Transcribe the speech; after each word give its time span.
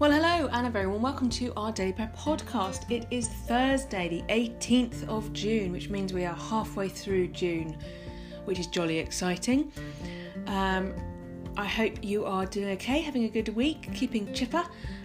Well, 0.00 0.10
hello, 0.10 0.48
and 0.50 0.66
a 0.66 0.70
very 0.70 0.88
warm 0.88 1.02
welcome 1.02 1.30
to 1.30 1.52
our 1.56 1.70
Daily 1.70 1.92
Prayer 1.92 2.10
podcast. 2.16 2.90
It 2.90 3.06
is 3.12 3.28
Thursday, 3.28 4.08
the 4.08 4.22
18th 4.22 5.06
of 5.08 5.32
June, 5.32 5.70
which 5.70 5.88
means 5.88 6.12
we 6.12 6.24
are 6.24 6.34
halfway 6.34 6.88
through 6.88 7.28
June, 7.28 7.78
which 8.44 8.58
is 8.58 8.66
jolly 8.66 8.98
exciting. 8.98 9.70
Um, 10.48 10.94
I 11.56 11.66
hope 11.66 12.02
you 12.02 12.24
are 12.24 12.44
doing 12.44 12.70
okay, 12.70 13.02
having 13.02 13.22
a 13.22 13.28
good 13.28 13.50
week, 13.50 13.88
keeping 13.94 14.34
chipper, 14.34 14.64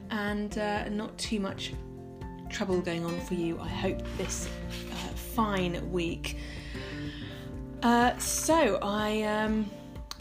and 0.10 0.58
uh, 0.58 0.90
not 0.90 1.16
too 1.20 1.40
much 1.40 1.74
trouble 2.50 2.82
going 2.82 3.06
on 3.06 3.20
for 3.22 3.36
you. 3.36 3.60
I 3.60 3.68
hope 3.68 4.02
this 4.18 4.50
uh, 4.92 4.96
fine 5.14 5.92
week. 5.92 6.38
Uh, 7.84 8.18
so, 8.18 8.80
I. 8.82 9.22
Um, 9.22 9.70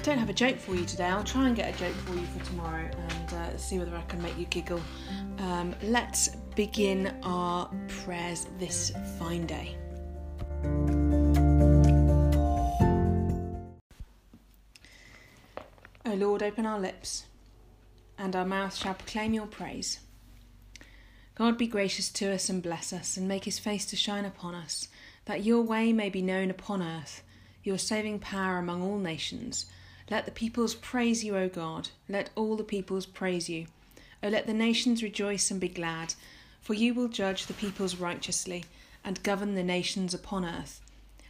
don't 0.03 0.19
have 0.19 0.31
a 0.31 0.35
joke 0.35 0.59
for 0.59 0.77
you 0.77 0.85
today. 0.85 1.07
I'll 1.07 1.25
try 1.25 1.49
and 1.49 1.57
get 1.57 1.75
a 1.75 1.79
joke 1.79 1.95
for 1.95 2.15
you 2.15 2.25
for 2.27 2.45
tomorrow 2.45 2.89
see 3.57 3.79
whether 3.79 3.97
I 3.97 4.03
can 4.03 4.21
make 4.21 4.37
you 4.39 4.47
giggle. 4.47 4.81
Um, 5.39 5.75
let's 5.83 6.29
begin 6.57 7.19
our 7.23 7.71
prayers 8.05 8.47
this 8.59 8.93
fine 9.19 9.47
day. 9.47 9.77
O 16.05 16.15
Lord, 16.15 16.43
open 16.43 16.67
our 16.67 16.81
lips, 16.81 17.25
and 18.19 18.35
our 18.35 18.45
mouth 18.47 18.75
shall 18.75 18.95
proclaim 18.95 19.35
your 19.35 19.47
praise. 19.47 20.01
God 21.35 21.57
be 21.57 21.67
gracious 21.67 22.09
to 22.11 22.33
us 22.33 22.49
and 22.49 22.63
bless 22.63 22.93
us, 22.93 23.17
and 23.17 23.29
make 23.29 23.45
his 23.45 23.59
face 23.59 23.87
to 23.87 23.97
shine 23.97 24.25
upon 24.25 24.55
us, 24.55 24.89
that 25.27 25.45
your 25.45 25.63
way 25.63 25.93
may 25.93 26.09
be 26.09 26.23
known 26.23 26.51
upon 26.51 26.83
earth, 26.83 27.23
your 27.63 27.79
saving 27.79 28.19
power 28.19 28.59
among 28.59 28.83
all 28.83 28.99
nations. 28.99 29.67
Let 30.11 30.25
the 30.25 30.31
peoples 30.31 30.75
praise 30.75 31.23
you, 31.23 31.37
O 31.37 31.49
God. 31.49 31.91
Let 32.09 32.31
all 32.35 32.57
the 32.57 32.65
peoples 32.65 33.05
praise 33.05 33.49
you. 33.49 33.67
O 34.23 34.29
let 34.29 34.47
the 34.47 34.55
nations 34.55 35.03
rejoice 35.03 35.51
and 35.51 35.61
be 35.61 35.69
glad, 35.69 36.15
for 36.61 36.75
you 36.75 36.95
will 36.95 37.09
judge 37.09 37.47
the 37.47 37.55
peoples 37.55 37.97
righteously 37.97 38.65
and 39.05 39.23
govern 39.23 39.55
the 39.55 39.63
nations 39.63 40.15
upon 40.15 40.45
earth. 40.45 40.81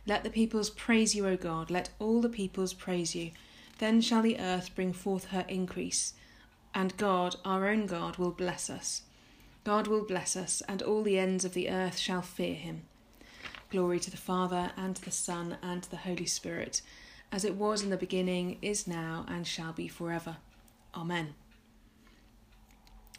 Let 0.06 0.24
the 0.24 0.30
peoples 0.30 0.70
praise 0.70 1.14
you, 1.14 1.26
O 1.26 1.36
God. 1.36 1.70
Let 1.70 1.90
all 1.98 2.20
the 2.20 2.28
peoples 2.28 2.72
praise 2.72 3.14
you. 3.14 3.32
Then 3.78 4.00
shall 4.00 4.22
the 4.22 4.38
earth 4.38 4.74
bring 4.74 4.92
forth 4.92 5.26
her 5.26 5.44
increase, 5.48 6.14
and 6.74 6.96
God, 6.96 7.36
our 7.44 7.68
own 7.68 7.86
God, 7.86 8.16
will 8.16 8.30
bless 8.30 8.70
us. 8.70 9.02
God 9.64 9.86
will 9.86 10.04
bless 10.04 10.34
us, 10.34 10.62
and 10.68 10.82
all 10.82 11.02
the 11.02 11.18
ends 11.18 11.44
of 11.44 11.52
the 11.52 11.68
earth 11.68 11.98
shall 11.98 12.22
fear 12.22 12.54
him. 12.54 12.82
Glory 13.70 14.00
to 14.00 14.10
the 14.10 14.16
Father, 14.16 14.70
and 14.76 14.96
to 14.96 15.04
the 15.04 15.10
Son, 15.10 15.58
and 15.62 15.82
to 15.82 15.90
the 15.90 15.98
Holy 15.98 16.26
Spirit 16.26 16.80
as 17.30 17.44
it 17.44 17.54
was 17.54 17.82
in 17.82 17.90
the 17.90 17.96
beginning, 17.96 18.58
is 18.62 18.86
now, 18.86 19.24
and 19.28 19.46
shall 19.46 19.72
be 19.72 19.88
forever. 19.88 20.36
Amen. 20.94 21.34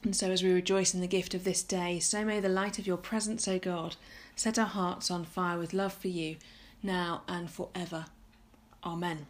And 0.03 0.15
so, 0.15 0.31
as 0.31 0.41
we 0.41 0.51
rejoice 0.51 0.93
in 0.93 1.01
the 1.01 1.07
gift 1.07 1.33
of 1.33 1.43
this 1.43 1.61
day, 1.61 1.99
so 1.99 2.23
may 2.23 2.39
the 2.39 2.49
light 2.49 2.79
of 2.79 2.87
your 2.87 2.97
presence, 2.97 3.47
O 3.47 3.59
God, 3.59 3.97
set 4.35 4.57
our 4.57 4.65
hearts 4.65 5.11
on 5.11 5.25
fire 5.25 5.57
with 5.57 5.73
love 5.73 5.93
for 5.93 6.07
you, 6.07 6.37
now 6.81 7.23
and 7.27 7.49
forever. 7.49 8.05
Amen. 8.83 9.27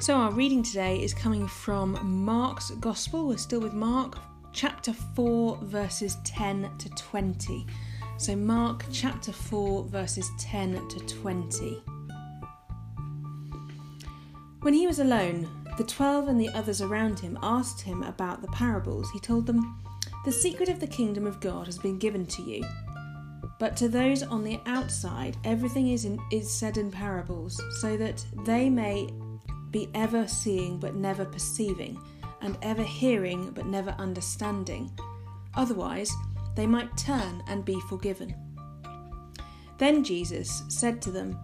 So, 0.00 0.14
our 0.14 0.30
reading 0.30 0.62
today 0.62 1.02
is 1.02 1.14
coming 1.14 1.46
from 1.46 2.24
Mark's 2.24 2.70
Gospel. 2.72 3.28
We're 3.28 3.38
still 3.38 3.60
with 3.60 3.72
Mark, 3.72 4.18
chapter 4.56 4.94
4, 4.94 5.58
verses 5.64 6.16
10 6.24 6.78
to 6.78 6.88
20. 6.88 7.66
So, 8.16 8.34
Mark 8.34 8.86
chapter 8.90 9.30
4, 9.30 9.84
verses 9.84 10.30
10 10.38 10.88
to 10.88 10.98
20. 11.00 11.82
When 14.62 14.72
he 14.72 14.86
was 14.86 14.98
alone, 14.98 15.46
the 15.76 15.84
twelve 15.84 16.28
and 16.28 16.40
the 16.40 16.48
others 16.48 16.80
around 16.80 17.20
him 17.20 17.38
asked 17.42 17.82
him 17.82 18.02
about 18.02 18.40
the 18.40 18.48
parables. 18.48 19.10
He 19.10 19.20
told 19.20 19.46
them, 19.46 19.78
The 20.24 20.32
secret 20.32 20.70
of 20.70 20.80
the 20.80 20.86
kingdom 20.86 21.26
of 21.26 21.38
God 21.38 21.66
has 21.66 21.76
been 21.76 21.98
given 21.98 22.24
to 22.24 22.42
you. 22.42 22.64
But 23.58 23.76
to 23.76 23.90
those 23.90 24.22
on 24.22 24.42
the 24.42 24.58
outside, 24.64 25.36
everything 25.44 25.90
is, 25.90 26.06
in, 26.06 26.18
is 26.32 26.50
said 26.50 26.78
in 26.78 26.90
parables, 26.90 27.60
so 27.82 27.98
that 27.98 28.24
they 28.46 28.70
may 28.70 29.10
be 29.70 29.90
ever 29.94 30.26
seeing 30.26 30.78
but 30.78 30.94
never 30.94 31.26
perceiving, 31.26 32.00
and 32.40 32.56
ever 32.62 32.82
hearing 32.82 33.50
but 33.50 33.66
never 33.66 33.90
understanding. 33.98 34.90
Otherwise, 35.54 36.10
they 36.54 36.66
might 36.66 36.96
turn 36.96 37.42
and 37.48 37.64
be 37.64 37.80
forgiven. 37.88 38.34
Then 39.78 40.02
Jesus 40.02 40.62
said 40.68 41.02
to 41.02 41.10
them, 41.10 41.38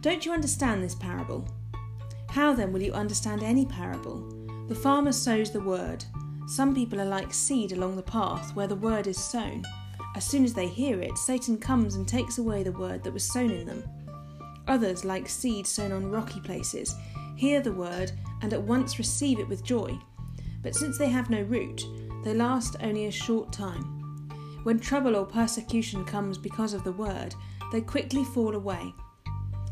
Don't 0.00 0.26
you 0.26 0.32
understand 0.32 0.82
this 0.82 0.94
parable? 0.94 1.46
How 2.28 2.52
then 2.52 2.72
will 2.72 2.82
you 2.82 2.92
understand 2.92 3.42
any 3.42 3.66
parable? 3.66 4.18
The 4.68 4.74
farmer 4.74 5.12
sows 5.12 5.50
the 5.50 5.60
word. 5.60 6.04
Some 6.46 6.74
people 6.74 7.00
are 7.00 7.04
like 7.06 7.34
seed 7.34 7.72
along 7.72 7.96
the 7.96 8.02
path 8.02 8.54
where 8.54 8.66
the 8.66 8.76
word 8.76 9.06
is 9.06 9.18
sown. 9.18 9.64
As 10.16 10.24
soon 10.24 10.44
as 10.44 10.54
they 10.54 10.66
hear 10.66 11.00
it, 11.00 11.16
Satan 11.16 11.58
comes 11.58 11.94
and 11.94 12.06
takes 12.06 12.38
away 12.38 12.62
the 12.62 12.72
word 12.72 13.04
that 13.04 13.12
was 13.12 13.24
sown 13.24 13.50
in 13.50 13.66
them. 13.66 13.84
Others, 14.66 15.04
like 15.04 15.28
seed 15.28 15.66
sown 15.66 15.92
on 15.92 16.10
rocky 16.10 16.40
places, 16.40 16.94
hear 17.36 17.60
the 17.60 17.72
word 17.72 18.12
and 18.42 18.52
at 18.52 18.62
once 18.62 18.98
receive 18.98 19.38
it 19.38 19.48
with 19.48 19.64
joy. 19.64 19.96
But 20.62 20.74
since 20.74 20.98
they 20.98 21.08
have 21.08 21.30
no 21.30 21.42
root, 21.42 21.84
they 22.24 22.34
last 22.34 22.76
only 22.82 23.06
a 23.06 23.10
short 23.10 23.52
time. 23.52 24.28
When 24.62 24.78
trouble 24.78 25.16
or 25.16 25.24
persecution 25.24 26.04
comes 26.04 26.36
because 26.36 26.74
of 26.74 26.84
the 26.84 26.92
word, 26.92 27.34
they 27.72 27.80
quickly 27.80 28.24
fall 28.24 28.54
away. 28.54 28.94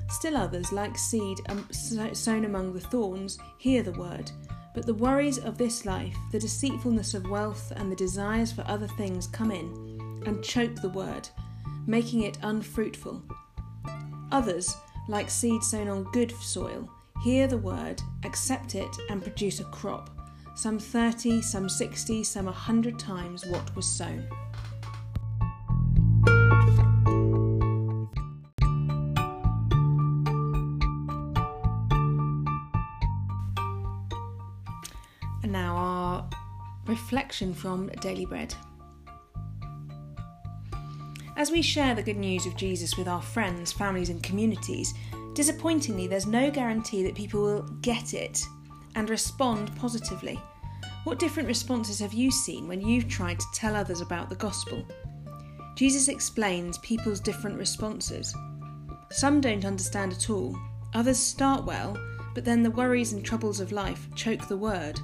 Still 0.08 0.36
others, 0.36 0.72
like 0.72 0.96
seed 0.96 1.38
um, 1.48 1.68
sown 1.70 2.46
among 2.46 2.72
the 2.72 2.80
thorns, 2.80 3.38
hear 3.58 3.82
the 3.82 3.92
word, 3.92 4.30
but 4.74 4.86
the 4.86 4.94
worries 4.94 5.38
of 5.38 5.58
this 5.58 5.84
life, 5.84 6.16
the 6.32 6.38
deceitfulness 6.38 7.12
of 7.12 7.28
wealth, 7.28 7.72
and 7.76 7.92
the 7.92 7.96
desires 7.96 8.52
for 8.52 8.64
other 8.66 8.88
things 8.88 9.26
come 9.26 9.50
in 9.50 10.22
and 10.24 10.42
choke 10.42 10.76
the 10.76 10.88
word, 10.88 11.28
making 11.86 12.22
it 12.22 12.38
unfruitful. 12.42 13.22
Others, 14.32 14.74
like 15.08 15.28
seed 15.28 15.62
sown 15.62 15.88
on 15.88 16.10
good 16.12 16.32
soil, 16.40 16.88
hear 17.22 17.46
the 17.46 17.58
word, 17.58 18.00
accept 18.24 18.74
it, 18.74 18.94
and 19.10 19.22
produce 19.22 19.60
a 19.60 19.64
crop, 19.64 20.10
some 20.58 20.76
thirty, 20.76 21.40
some 21.40 21.68
sixty, 21.68 22.24
some 22.24 22.48
a 22.48 22.52
hundred 22.52 22.98
times 22.98 23.46
what 23.46 23.76
was 23.76 23.86
sown. 23.86 24.28
And 35.44 35.52
now 35.52 35.76
our 35.76 36.28
reflection 36.88 37.54
from 37.54 37.86
Daily 38.00 38.26
Bread. 38.26 38.52
As 41.36 41.52
we 41.52 41.62
share 41.62 41.94
the 41.94 42.02
good 42.02 42.16
news 42.16 42.46
of 42.46 42.56
Jesus 42.56 42.96
with 42.96 43.06
our 43.06 43.22
friends, 43.22 43.70
families, 43.70 44.10
and 44.10 44.20
communities, 44.24 44.92
disappointingly, 45.34 46.08
there's 46.08 46.26
no 46.26 46.50
guarantee 46.50 47.04
that 47.04 47.14
people 47.14 47.40
will 47.40 47.62
get 47.80 48.12
it 48.12 48.44
and 48.94 49.10
respond 49.10 49.74
positively. 49.76 50.40
What 51.04 51.18
different 51.18 51.48
responses 51.48 52.00
have 52.00 52.12
you 52.12 52.30
seen 52.30 52.68
when 52.68 52.80
you've 52.80 53.08
tried 53.08 53.40
to 53.40 53.46
tell 53.54 53.74
others 53.74 54.00
about 54.00 54.28
the 54.28 54.36
gospel? 54.36 54.84
Jesus 55.74 56.08
explains 56.08 56.76
people's 56.78 57.20
different 57.20 57.56
responses. 57.56 58.34
Some 59.10 59.40
don't 59.40 59.64
understand 59.64 60.12
at 60.12 60.28
all, 60.28 60.58
others 60.92 61.18
start 61.18 61.64
well, 61.64 61.96
but 62.34 62.44
then 62.44 62.62
the 62.62 62.70
worries 62.70 63.12
and 63.12 63.24
troubles 63.24 63.60
of 63.60 63.72
life 63.72 64.08
choke 64.14 64.48
the 64.48 64.56
word. 64.56 65.00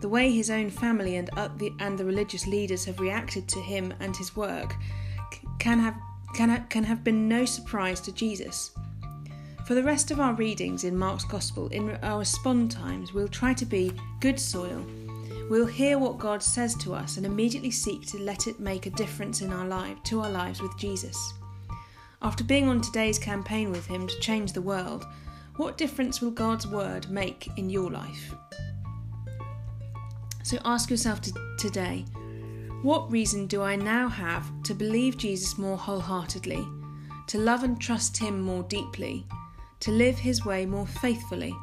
The 0.00 0.08
way 0.08 0.30
his 0.30 0.50
own 0.50 0.70
family 0.70 1.16
and, 1.16 1.28
the, 1.56 1.72
and 1.80 1.98
the 1.98 2.04
religious 2.04 2.46
leaders 2.46 2.84
have 2.84 3.00
reacted 3.00 3.48
to 3.48 3.60
him 3.60 3.92
and 4.00 4.16
his 4.16 4.36
work 4.36 4.74
can 5.58 5.78
have, 5.78 5.96
can, 6.34 6.66
can 6.68 6.84
have 6.84 7.02
been 7.02 7.28
no 7.28 7.44
surprise 7.44 8.00
to 8.02 8.12
Jesus. 8.12 8.72
For 9.66 9.74
the 9.74 9.82
rest 9.82 10.12
of 10.12 10.20
our 10.20 10.32
readings 10.34 10.84
in 10.84 10.96
Mark's 10.96 11.24
Gospel, 11.24 11.66
in 11.70 11.90
our 11.96 12.20
respond 12.20 12.70
times, 12.70 13.12
we'll 13.12 13.26
try 13.26 13.52
to 13.54 13.66
be 13.66 13.92
good 14.20 14.38
soil. 14.38 14.86
We'll 15.50 15.66
hear 15.66 15.98
what 15.98 16.20
God 16.20 16.40
says 16.40 16.76
to 16.76 16.94
us 16.94 17.16
and 17.16 17.26
immediately 17.26 17.72
seek 17.72 18.06
to 18.06 18.18
let 18.18 18.46
it 18.46 18.60
make 18.60 18.86
a 18.86 18.90
difference 18.90 19.40
in 19.40 19.52
our 19.52 19.66
life, 19.66 20.00
to 20.04 20.20
our 20.20 20.30
lives 20.30 20.62
with 20.62 20.70
Jesus. 20.78 21.34
After 22.22 22.44
being 22.44 22.68
on 22.68 22.80
today's 22.80 23.18
campaign 23.18 23.72
with 23.72 23.84
Him 23.86 24.06
to 24.06 24.20
change 24.20 24.52
the 24.52 24.62
world, 24.62 25.04
what 25.56 25.76
difference 25.76 26.20
will 26.20 26.30
God's 26.30 26.68
Word 26.68 27.10
make 27.10 27.48
in 27.56 27.68
your 27.68 27.90
life? 27.90 28.34
So 30.44 30.58
ask 30.64 30.90
yourself 30.90 31.20
to, 31.22 31.32
today 31.58 32.04
what 32.82 33.10
reason 33.10 33.48
do 33.48 33.62
I 33.62 33.74
now 33.74 34.06
have 34.06 34.48
to 34.62 34.74
believe 34.74 35.16
Jesus 35.16 35.58
more 35.58 35.76
wholeheartedly, 35.76 36.64
to 37.26 37.38
love 37.38 37.64
and 37.64 37.80
trust 37.80 38.16
Him 38.16 38.40
more 38.40 38.62
deeply, 38.62 39.26
to 39.80 39.90
live 39.90 40.18
His 40.18 40.44
way 40.44 40.66
more 40.66 40.86
faithfully? 40.86 41.54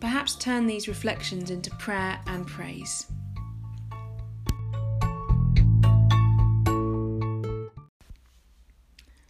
Perhaps 0.00 0.36
turn 0.36 0.66
these 0.66 0.88
reflections 0.88 1.50
into 1.50 1.70
prayer 1.76 2.20
and 2.26 2.46
praise. 2.46 3.06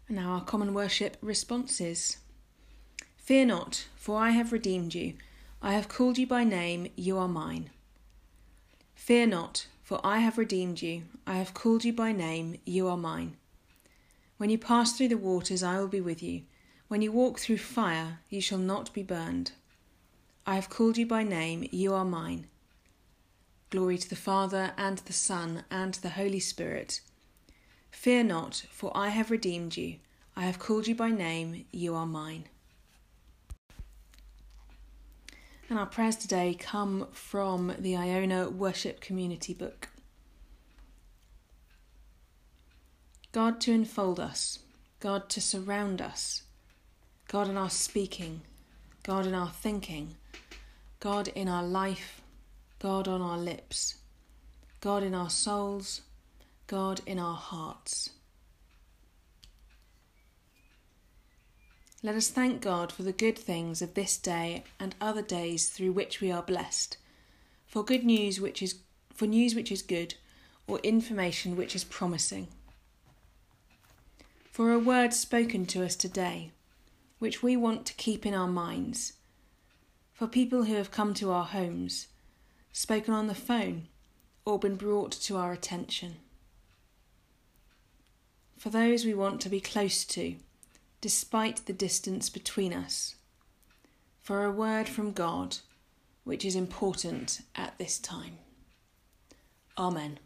And 0.09 0.17
now 0.17 0.33
our 0.33 0.45
common 0.45 0.75
worship 0.75 1.17
responses. 1.21 2.19
Fear 3.17 3.47
not, 3.47 3.87
for 3.97 4.19
I 4.19 4.31
have 4.31 4.53
redeemed 4.53 4.95
you. 4.95 5.15
I 5.63 5.73
have 5.73 5.89
called 5.89 6.19
you 6.19 6.27
by 6.27 6.45
name, 6.45 6.89
you 6.97 7.19
are 7.19 7.29
mine. 7.29 7.71
Fear 8.95 9.27
not, 9.29 9.67
for 9.83 10.01
I 10.05 10.19
have 10.19 10.39
redeemed 10.39 10.83
you. 10.83 11.03
I 11.27 11.37
have 11.37 11.55
called 11.55 11.85
you 11.85 11.93
by 11.93 12.13
name, 12.13 12.59
you 12.65 12.89
are 12.89 12.97
mine. 12.97 13.37
When 14.37 14.51
you 14.51 14.59
pass 14.59 14.93
through 14.93 15.09
the 15.09 15.17
waters, 15.17 15.63
I 15.63 15.79
will 15.79 15.89
be 15.89 16.01
with 16.01 16.23
you. 16.23 16.43
When 16.89 17.03
you 17.03 17.11
walk 17.11 17.41
through 17.41 17.59
fire, 17.59 18.21
you 18.31 18.41
shall 18.41 18.59
not 18.59 18.93
be 18.93 19.03
burned. 19.03 19.53
I 20.47 20.55
have 20.55 20.71
called 20.71 20.97
you 20.97 21.05
by 21.07 21.25
name, 21.25 21.69
you 21.73 21.93
are 21.93 22.05
mine. 22.05 22.47
Glory 23.71 23.99
to 23.99 24.09
the 24.09 24.15
Father, 24.15 24.73
and 24.79 24.99
the 24.99 25.13
Son, 25.13 25.65
and 25.69 25.95
the 25.95 26.11
Holy 26.11 26.39
Spirit. 26.39 27.01
Fear 27.91 28.25
not, 28.25 28.67
for 28.71 28.97
I 28.97 29.09
have 29.09 29.33
redeemed 29.33 29.77
you. 29.77 29.97
I 30.37 30.43
have 30.45 30.61
called 30.61 30.87
you 30.87 30.95
by 30.95 31.11
name, 31.11 31.65
you 31.73 31.97
are 31.97 32.07
mine. 32.07 32.45
And 35.69 35.81
our 35.81 35.87
prayers 35.87 36.15
today 36.15 36.55
come 36.57 37.09
from 37.11 37.75
the 37.77 37.97
Iona 37.97 38.49
Worship 38.49 39.01
Community 39.01 39.53
Book. 39.53 39.89
God 43.33 43.61
to 43.63 43.73
enfold 43.73 44.21
us, 44.21 44.61
God 45.01 45.29
to 45.31 45.41
surround 45.41 46.01
us, 46.01 46.45
God 47.29 47.49
in 47.49 47.57
our 47.57 47.71
speaking, 47.71 48.43
God 49.03 49.27
in 49.27 49.35
our 49.35 49.49
thinking, 49.51 50.15
God 51.01 51.29
in 51.29 51.49
our 51.49 51.65
life, 51.65 52.23
God 52.79 53.09
on 53.09 53.21
our 53.21 53.39
lips, 53.39 53.97
God 54.81 55.03
in 55.03 55.15
our 55.15 55.31
souls, 55.31 56.03
God 56.69 57.01
in 57.05 57.19
our 57.19 57.35
hearts. 57.35 58.11
Let 62.03 62.15
us 62.15 62.29
thank 62.29 62.61
God 62.61 62.93
for 62.93 63.03
the 63.03 63.13
good 63.13 63.37
things 63.37 63.83
of 63.83 63.95
this 63.95 64.17
day 64.17 64.63
and 64.79 64.95
other 65.01 65.23
days 65.23 65.69
through 65.69 65.93
which 65.93 66.21
we 66.21 66.31
are 66.31 66.43
blessed, 66.43 66.97
for 67.67 67.85
good 67.85 68.05
news 68.05 68.41
which 68.41 68.63
is 68.63 68.77
for 69.13 69.27
news 69.27 69.55
which 69.55 69.73
is 69.73 69.83
good, 69.83 70.15
or 70.69 70.79
information 70.81 71.57
which 71.57 71.75
is 71.75 71.83
promising. 71.83 72.49
For 74.53 74.71
a 74.71 74.79
word 74.79 75.15
spoken 75.15 75.67
to 75.67 75.85
us 75.85 75.97
today, 75.97 76.53
which 77.19 77.43
we 77.43 77.57
want 77.57 77.87
to 77.87 77.95
keep 77.95 78.27
in 78.27 78.35
our 78.35 78.49
minds, 78.49 79.15
for 80.13 80.27
people 80.27 80.65
who 80.65 80.75
have 80.75 80.91
come 80.91 81.15
to 81.15 81.31
our 81.31 81.45
homes, 81.45 82.09
spoken 82.73 83.15
on 83.15 83.27
the 83.27 83.35
phone, 83.35 83.89
or 84.45 84.59
been 84.59 84.77
brought 84.77 85.13
to 85.13 85.37
our 85.37 85.53
attention. 85.53 86.17
For 88.57 88.71
those 88.71 89.05
we 89.05 89.15
want 89.15 89.41
to 89.43 89.49
be 89.49 89.61
close 89.61 90.05
to, 90.07 90.37
despite 91.01 91.67
the 91.67 91.73
distance 91.73 92.31
between 92.31 92.73
us, 92.73 93.17
for 94.21 94.45
a 94.45 94.51
word 94.51 94.89
from 94.89 95.13
God 95.13 95.59
which 96.25 96.45
is 96.45 96.57
important 96.57 97.43
at 97.55 97.79
this 97.79 97.99
time. 97.99 98.39
Amen. 99.79 100.19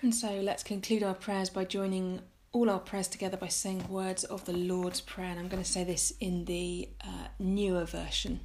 And 0.00 0.14
so 0.14 0.40
let's 0.40 0.62
conclude 0.62 1.02
our 1.02 1.14
prayers 1.14 1.50
by 1.50 1.64
joining 1.64 2.20
all 2.52 2.68
our 2.68 2.78
prayers 2.78 3.08
together 3.08 3.36
by 3.36 3.48
saying 3.48 3.88
words 3.88 4.24
of 4.24 4.44
the 4.44 4.52
Lord's 4.52 5.00
Prayer. 5.00 5.30
And 5.30 5.40
I'm 5.40 5.48
going 5.48 5.62
to 5.62 5.68
say 5.68 5.84
this 5.84 6.12
in 6.20 6.44
the 6.44 6.88
uh, 7.02 7.28
newer 7.38 7.84
version. 7.84 8.40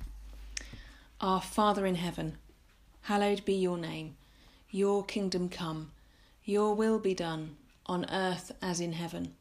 Our 1.19 1.41
Father 1.41 1.85
in 1.85 1.95
heaven, 1.95 2.37
hallowed 3.01 3.43
be 3.43 3.55
your 3.55 3.77
name. 3.77 4.15
Your 4.69 5.03
kingdom 5.03 5.49
come, 5.49 5.91
your 6.43 6.73
will 6.73 6.99
be 6.99 7.13
done 7.13 7.57
on 7.85 8.05
earth 8.09 8.51
as 8.61 8.79
in 8.79 8.93
heaven. 8.93 9.33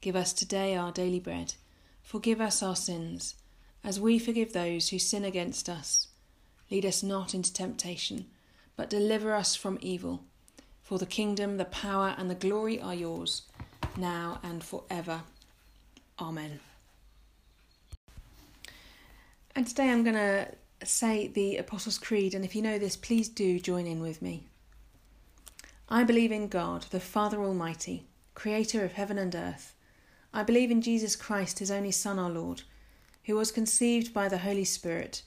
Give 0.00 0.16
us 0.16 0.32
today 0.32 0.76
our 0.76 0.92
daily 0.92 1.20
bread. 1.20 1.54
Forgive 2.02 2.40
us 2.40 2.62
our 2.62 2.76
sins, 2.76 3.34
as 3.82 4.00
we 4.00 4.18
forgive 4.18 4.52
those 4.52 4.90
who 4.90 4.98
sin 4.98 5.24
against 5.24 5.68
us. 5.68 6.08
Lead 6.70 6.84
us 6.84 7.02
not 7.02 7.34
into 7.34 7.52
temptation, 7.52 8.26
but 8.76 8.90
deliver 8.90 9.34
us 9.34 9.56
from 9.56 9.78
evil. 9.80 10.24
For 10.82 10.98
the 10.98 11.06
kingdom, 11.06 11.56
the 11.56 11.64
power, 11.64 12.14
and 12.16 12.30
the 12.30 12.34
glory 12.34 12.80
are 12.80 12.94
yours, 12.94 13.42
now 13.96 14.40
and 14.42 14.62
forever. 14.62 15.22
Amen. 16.18 16.60
And 19.54 19.66
today 19.66 19.90
I'm 19.90 20.04
going 20.04 20.16
to 20.16 20.48
say 20.84 21.28
the 21.28 21.56
Apostles' 21.56 21.98
Creed, 21.98 22.34
and 22.34 22.44
if 22.44 22.54
you 22.54 22.62
know 22.62 22.78
this, 22.78 22.96
please 22.96 23.28
do 23.28 23.58
join 23.58 23.86
in 23.86 24.00
with 24.00 24.20
me. 24.20 24.44
I 25.88 26.04
believe 26.04 26.32
in 26.32 26.48
God, 26.48 26.82
the 26.90 27.00
Father 27.00 27.40
Almighty, 27.42 28.06
creator 28.34 28.84
of 28.84 28.92
heaven 28.92 29.18
and 29.18 29.34
earth. 29.34 29.74
I 30.34 30.42
believe 30.42 30.70
in 30.70 30.82
Jesus 30.82 31.16
Christ, 31.16 31.60
his 31.60 31.70
only 31.70 31.92
Son, 31.92 32.18
our 32.18 32.28
Lord, 32.28 32.62
who 33.24 33.36
was 33.36 33.50
conceived 33.50 34.12
by 34.12 34.28
the 34.28 34.38
Holy 34.38 34.64
Spirit, 34.64 35.22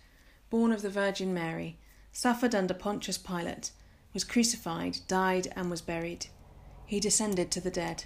born 0.50 0.72
of 0.72 0.82
the 0.82 0.90
Virgin 0.90 1.34
Mary, 1.34 1.78
suffered 2.12 2.54
under 2.54 2.74
Pontius 2.74 3.18
Pilate, 3.18 3.72
was 4.14 4.24
crucified, 4.24 5.00
died, 5.08 5.52
and 5.56 5.70
was 5.70 5.82
buried. 5.82 6.28
He 6.86 7.00
descended 7.00 7.52
to 7.52 7.62
the 7.62 7.72
dead. 7.72 8.06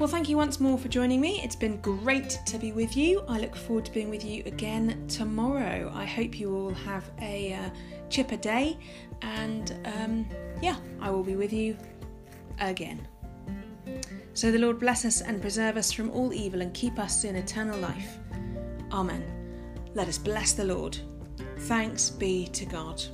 Well, 0.00 0.08
thank 0.08 0.30
you 0.30 0.38
once 0.38 0.60
more 0.60 0.78
for 0.78 0.88
joining 0.88 1.20
me. 1.20 1.42
It's 1.44 1.54
been 1.54 1.78
great 1.82 2.40
to 2.46 2.56
be 2.56 2.72
with 2.72 2.96
you. 2.96 3.22
I 3.28 3.38
look 3.38 3.54
forward 3.54 3.84
to 3.84 3.92
being 3.92 4.08
with 4.08 4.24
you 4.24 4.42
again 4.46 5.06
tomorrow. 5.08 5.92
I 5.94 6.06
hope 6.06 6.40
you 6.40 6.56
all 6.56 6.72
have 6.72 7.04
a 7.20 7.52
uh, 7.52 7.68
chipper 8.08 8.38
day, 8.38 8.78
and 9.20 9.76
um, 9.84 10.26
yeah, 10.62 10.76
I 11.02 11.10
will 11.10 11.22
be 11.22 11.36
with 11.36 11.52
you 11.52 11.76
again. 12.60 13.06
So 14.32 14.50
the 14.50 14.58
Lord 14.58 14.80
bless 14.80 15.04
us 15.04 15.20
and 15.20 15.38
preserve 15.38 15.76
us 15.76 15.92
from 15.92 16.10
all 16.12 16.32
evil 16.32 16.62
and 16.62 16.72
keep 16.72 16.98
us 16.98 17.24
in 17.24 17.36
eternal 17.36 17.78
life. 17.78 18.16
Amen. 18.92 19.22
Let 19.92 20.08
us 20.08 20.16
bless 20.16 20.54
the 20.54 20.64
Lord. 20.64 20.96
Thanks 21.58 22.08
be 22.08 22.46
to 22.46 22.64
God. 22.64 23.04